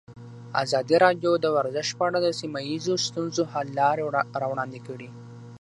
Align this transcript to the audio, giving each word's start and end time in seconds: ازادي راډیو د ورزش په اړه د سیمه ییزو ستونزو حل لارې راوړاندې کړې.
ازادي 0.63 0.95
راډیو 1.05 1.31
د 1.39 1.45
ورزش 1.57 1.87
په 1.97 2.03
اړه 2.09 2.19
د 2.21 2.27
سیمه 2.39 2.59
ییزو 2.69 2.93
ستونزو 3.07 3.43
حل 3.51 3.67
لارې 3.79 4.03
راوړاندې 4.41 4.79
کړې. 4.87 5.09